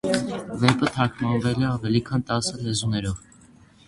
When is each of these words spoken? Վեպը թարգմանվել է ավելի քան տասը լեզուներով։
Վեպը 0.61 0.87
թարգմանվել 0.95 1.61
է 1.65 1.67
ավելի 1.73 2.01
քան 2.07 2.23
տասը 2.31 2.57
լեզուներով։ 2.63 3.21